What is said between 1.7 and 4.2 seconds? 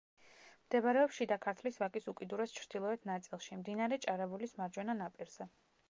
ვაკის უკიდურეს ჩრდილოეთ ნაწილში, მდინარე